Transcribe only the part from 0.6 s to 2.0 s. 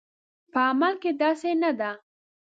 عمل کې داسې نه ده